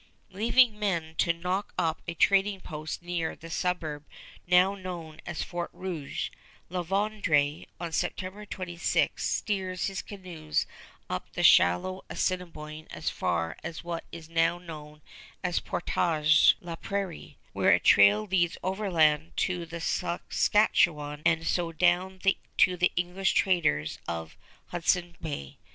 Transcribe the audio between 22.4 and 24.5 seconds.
to the English traders of